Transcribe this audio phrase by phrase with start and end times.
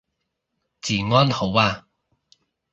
[0.81, 1.85] 治安好啊